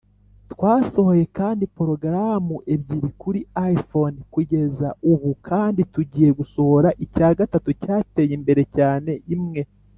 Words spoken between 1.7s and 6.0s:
porogaramu ebyiri kuri iphone kugeza ubu kandi